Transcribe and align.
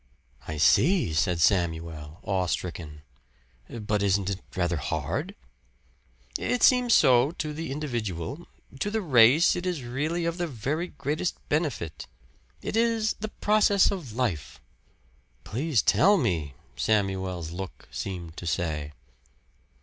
"I 0.47 0.57
see," 0.57 1.13
said 1.13 1.39
Samuel, 1.39 2.21
awestricken. 2.23 3.03
"But 3.69 4.01
isn't 4.01 4.31
it 4.31 4.39
rather 4.55 4.77
hard?" 4.77 5.35
"It 6.39 6.63
seems 6.63 6.95
so 6.95 7.33
to 7.33 7.53
the 7.53 7.69
individual. 7.71 8.47
To 8.79 8.89
the 8.89 9.03
race 9.03 9.55
it 9.55 9.67
is 9.67 9.83
really 9.83 10.25
of 10.25 10.39
the 10.39 10.47
very 10.47 10.87
greatest 10.87 11.35
benefit. 11.49 12.07
It 12.63 12.75
is 12.75 13.13
the 13.19 13.29
process 13.29 13.91
of 13.91 14.13
life." 14.13 14.59
"Please 15.43 15.83
tell 15.83 16.17
me," 16.17 16.55
Samuel's 16.75 17.51
look 17.51 17.87
seemed 17.91 18.35
to 18.37 18.47
say. 18.47 18.93